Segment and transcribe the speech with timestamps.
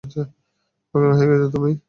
[0.93, 1.71] পাগল হয়ে গেছো তুমি?